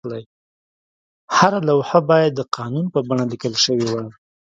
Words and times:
هره 1.37 1.59
لوحه 1.67 1.99
باید 2.09 2.31
د 2.35 2.41
قانون 2.55 2.85
په 2.93 2.99
بڼه 3.07 3.25
لیکل 3.31 3.53
شوې 3.63 3.85
وای. 3.89 4.07